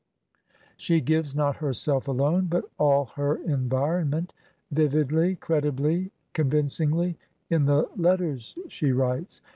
[0.77, 4.33] She gives not herself alone, but all her environment,
[4.71, 7.19] vividly, credibly, convincingly,
[7.51, 9.41] in the letters she writes.